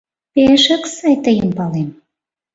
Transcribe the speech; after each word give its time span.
Пе-ешак 0.33 0.83
сай 0.95 1.15
тыйым 1.25 1.49
палем. 1.57 1.89